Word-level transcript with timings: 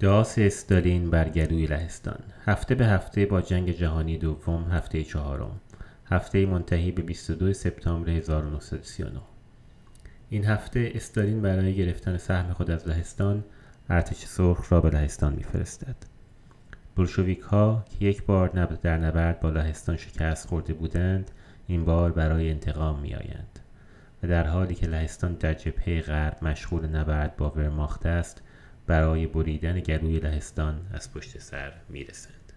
داس 0.00 0.38
استالین 0.38 1.10
بر 1.10 1.28
گلوی 1.28 1.66
لهستان. 1.66 2.18
هفته 2.44 2.74
به 2.74 2.86
هفته 2.86 3.26
با 3.26 3.40
جنگ 3.40 3.70
جهانی 3.70 4.18
دوم 4.18 4.64
هفته 4.70 5.02
چهارم. 5.02 5.60
هفته 6.06 6.46
منتهی 6.46 6.92
به 6.92 7.02
22 7.02 7.52
سپتامبر 7.52 8.10
1939 8.10 9.20
این 10.30 10.44
هفته 10.44 10.92
استالین 10.94 11.42
برای 11.42 11.74
گرفتن 11.74 12.16
سهم 12.16 12.52
خود 12.52 12.70
از 12.70 12.88
لهستان 12.88 13.44
ارتش 13.88 14.16
سرخ 14.16 14.72
را 14.72 14.80
به 14.80 14.90
لهستان 14.90 15.32
میفرستد. 15.32 15.96
بلشویک 16.96 17.40
ها 17.40 17.84
که 17.90 18.04
یک 18.04 18.22
بار 18.22 18.48
در 18.82 18.98
نبرد 18.98 19.40
با 19.40 19.50
لهستان 19.50 19.96
شکست 19.96 20.48
خورده 20.48 20.72
بودند 20.72 21.30
این 21.66 21.84
بار 21.84 22.12
برای 22.12 22.50
انتقام 22.50 23.00
می 23.00 23.14
آیند 23.14 23.58
و 24.22 24.26
در 24.26 24.46
حالی 24.46 24.74
که 24.74 24.86
لهستان 24.86 25.34
در 25.34 25.54
جبهه 25.54 26.00
غرب 26.00 26.44
مشغول 26.44 26.86
نبرد 26.86 27.36
با 27.36 27.50
ورماخت 27.50 28.06
است 28.06 28.42
برای 28.86 29.26
بریدن 29.26 29.80
گلوی 29.80 30.20
لهستان 30.20 30.86
از 30.92 31.12
پشت 31.12 31.38
سر 31.38 31.72
می‌رسند. 31.88 32.52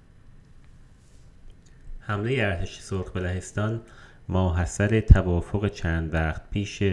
حمله 1.99 2.31
ارتش 2.31 2.79
سرخ 2.79 3.11
به 3.11 3.19
لهستان 3.19 3.81
ماحصل 4.29 4.99
توافق 4.99 5.67
چند 5.67 6.13
وقت 6.13 6.49
پیش 6.49 6.83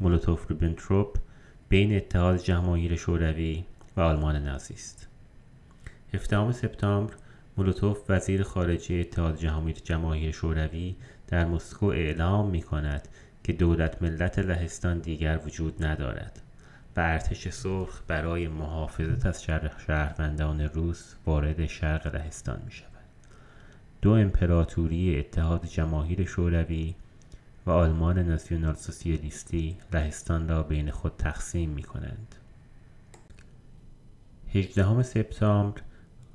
مولوتوف 0.00 0.50
ریبنتروپ 0.50 1.18
بین 1.68 1.96
اتحاد 1.96 2.36
جماهیر 2.36 2.96
شوروی 2.96 3.64
و 3.96 4.00
آلمان 4.00 4.36
نازی 4.36 4.74
است. 4.74 5.08
17 6.14 6.52
سپتامبر 6.52 7.14
مولوتوف 7.56 7.98
وزیر 8.08 8.42
خارجه 8.42 8.94
اتحاد 8.94 9.36
جماهیر 9.84 10.30
شوروی 10.32 10.96
در 11.28 11.44
مسکو 11.44 11.86
اعلام 11.86 12.50
می 12.50 12.62
کند 12.62 13.08
که 13.44 13.52
دولت 13.52 14.02
ملت 14.02 14.38
لهستان 14.38 14.98
دیگر 14.98 15.40
وجود 15.46 15.84
ندارد. 15.84 16.42
و 16.96 17.00
ارتش 17.00 17.48
سرخ 17.48 18.02
برای 18.06 18.48
محافظت 18.48 19.26
از 19.26 19.44
شهروندان 19.86 20.60
روس 20.60 21.14
وارد 21.26 21.66
شرق 21.66 22.14
لهستان 22.14 22.62
می 22.64 22.72
شود. 22.72 22.88
دو 24.02 24.10
امپراتوری 24.10 25.18
اتحاد 25.18 25.66
جماهیر 25.66 26.24
شوروی 26.24 26.94
و 27.66 27.70
آلمان 27.70 28.18
ناسیونال 28.18 28.74
سوسیالیستی 28.74 29.76
لهستان 29.92 30.48
را 30.48 30.62
بین 30.62 30.90
خود 30.90 31.12
تقسیم 31.18 31.70
می 31.70 31.82
کنند. 31.82 32.34
18 34.54 35.02
سپتامبر 35.02 35.80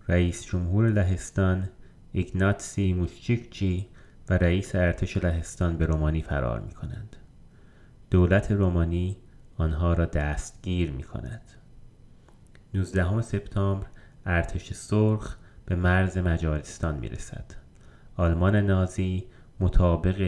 رئیس 0.08 0.46
جمهور 0.46 0.90
لهستان 0.90 1.70
ایگناتسی 2.12 2.94
موشچیکچی 2.94 3.88
و 4.30 4.34
رئیس 4.34 4.76
ارتش 4.76 5.18
لهستان 5.18 5.78
به 5.78 5.86
رومانی 5.86 6.22
فرار 6.22 6.60
می 6.60 6.72
کنند. 6.72 7.16
دولت 8.12 8.52
رومانی 8.52 9.18
آنها 9.58 9.94
را 9.94 10.06
دستگیر 10.06 10.92
می 10.92 11.04
کند. 11.04 11.42
19 12.74 13.22
سپتامبر 13.22 13.88
ارتش 14.26 14.74
سرخ 14.74 15.38
به 15.66 15.76
مرز 15.76 16.18
مجارستان 16.18 16.96
می 16.96 17.10
رسد. 17.10 17.46
آلمان 18.18 18.56
نازی 18.56 19.26
مطابق 19.60 20.28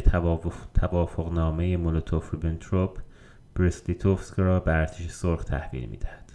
توافقنامه 0.73 1.77
مولوتوف 1.77 2.33
ریبنتروپ 2.33 2.99
برسلیتوفسک 3.55 4.33
را 4.39 4.59
به 4.59 4.73
ارتش 4.73 5.09
سرخ 5.09 5.43
تحویل 5.43 5.89
می 5.89 5.97
دهد. 5.97 6.31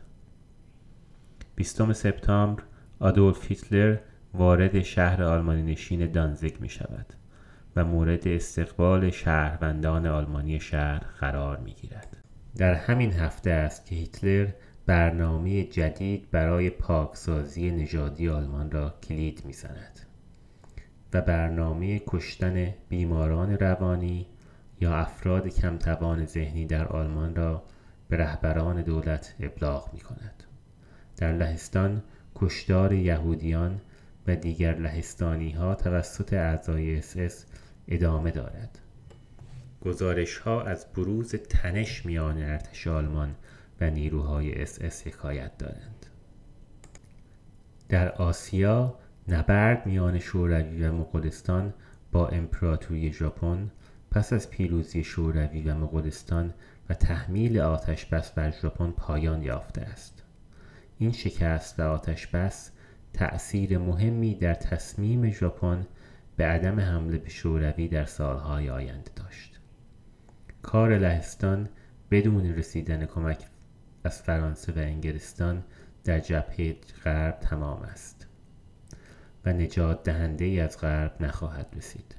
20 1.57 1.93
سپتامبر 1.93 2.63
آدولف 3.01 3.51
هیتلر 3.51 3.97
وارد 4.35 4.83
شهر 4.83 5.23
آلمانی 5.23 5.63
نشین 5.63 6.13
دانزیگ 6.13 6.61
می 6.61 6.69
شود 6.69 7.07
و 7.77 7.85
مورد 7.85 8.29
استقبال 8.29 9.11
شهروندان 9.11 10.07
آلمانی 10.07 10.61
شهر 10.61 10.99
قرار 11.21 11.57
می 11.57 11.73
گیرد. 11.73 12.20
در 12.57 12.75
همین 12.75 13.13
هفته 13.13 13.51
است 13.51 13.87
که 13.87 13.95
هیتلر 13.95 14.49
برنامه 14.87 15.65
جدید 15.65 16.31
برای 16.31 16.71
پاکسازی 16.71 17.71
نژادی 17.71 18.29
آلمان 18.29 18.71
را 18.71 18.95
کلید 19.03 19.43
می‌زند 19.45 20.01
و 21.13 21.21
برنامه 21.21 22.03
کشتن 22.07 22.75
بیماران 22.89 23.59
روانی 23.59 24.27
یا 24.81 24.95
افراد 24.95 25.49
کمتوان 25.49 26.27
ذهنی 26.27 26.67
در 26.67 26.87
آلمان 26.87 27.35
را 27.35 27.63
به 28.09 28.17
رهبران 28.17 28.83
دولت 28.83 29.35
ابلاغ 29.41 29.95
می 29.95 30.01
کند. 30.01 30.45
در 31.17 31.33
لهستان 31.33 32.03
کشتار 32.35 32.93
یهودیان 32.93 33.81
و 34.27 34.37
دیگر 34.37 34.75
لهستانی 34.75 35.51
ها 35.51 35.75
توسط 35.75 36.33
اعضای 36.33 36.97
اس 36.99 37.47
ادامه 37.89 38.31
دارد. 38.31 38.79
گزارش 39.81 40.39
ها 40.39 40.63
از 40.63 40.87
بروز 40.97 41.35
تنش 41.35 42.07
میان 42.07 42.43
ارتش 42.43 42.87
آلمان 42.87 43.35
و 43.81 43.91
نیروهای 43.91 44.63
اس 44.63 44.79
اس 44.81 45.07
حکایت 45.07 45.59
دارند. 45.59 46.07
در 47.89 48.13
آسیا 48.13 48.99
نبرد 49.29 49.87
میان 49.87 50.19
شوروی 50.19 50.85
و 50.85 50.93
مغولستان 50.93 51.75
با 52.13 52.29
امپراتوری 52.29 53.13
ژاپن 53.13 53.71
پس 54.11 54.33
از 54.33 54.51
پیروزی 54.51 55.05
شوروی 55.05 55.63
و 55.63 55.75
مغولستان 55.75 56.55
و 56.89 56.95
تحمیل 56.95 57.61
آتش 57.61 58.07
بس 58.07 58.31
بر 58.31 58.51
ژاپن 58.51 58.91
پایان 58.91 59.43
یافته 59.43 59.81
است 59.81 60.23
این 60.99 61.13
شکست 61.13 61.81
و 61.81 61.83
آتش 61.83 62.27
بس 62.27 62.71
تأثیر 63.13 63.79
مهمی 63.79 64.35
در 64.35 64.55
تصمیم 64.55 65.31
ژاپن 65.31 65.87
به 66.37 66.45
عدم 66.45 66.81
حمله 66.81 67.19
به 67.19 67.29
شوروی 67.29 67.89
در 67.89 68.05
سالهای 68.05 68.71
آینده 68.71 69.11
داشت 69.17 69.60
کار 70.71 70.99
لهستان 70.99 71.69
بدون 72.11 72.55
رسیدن 72.55 73.07
کمک 73.07 73.47
از 74.05 74.23
فرانسه 74.23 74.73
و 74.73 74.79
انگلستان 74.79 75.65
در 76.05 76.19
جبهه 76.19 76.77
غرب 77.05 77.41
تمام 77.41 77.83
است 77.83 78.27
و 79.45 79.53
نجات 79.53 80.03
دهنده 80.03 80.45
ای 80.45 80.61
از 80.61 80.81
غرب 80.81 81.23
نخواهد 81.23 81.67
رسید 81.77 82.15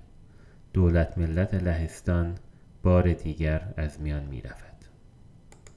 دولت 0.74 1.18
ملت 1.18 1.54
لهستان 1.54 2.36
بار 2.84 3.14
دیگر 3.14 3.74
از 3.78 4.02
میان 4.02 4.24
می 4.24 4.42
رفت. 4.42 4.71